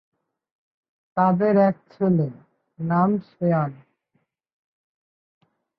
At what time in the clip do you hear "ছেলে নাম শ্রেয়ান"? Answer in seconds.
1.91-3.71